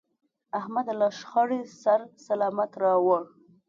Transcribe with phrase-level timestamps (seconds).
[0.59, 3.21] احمد له شخړې سر سلامت راوړ.